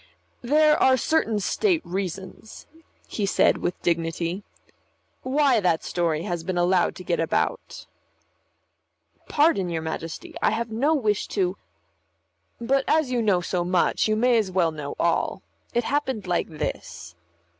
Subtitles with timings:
[0.41, 2.65] "There are certain state reasons,"
[3.07, 4.41] he said with dignity,
[5.21, 7.85] "why that story has been allowed to get about."
[9.29, 10.33] "Pardon, your Majesty.
[10.41, 11.55] I have no wish to"
[12.59, 15.43] "But as you know so much, you may as well know all.
[15.71, 17.13] It happened like this."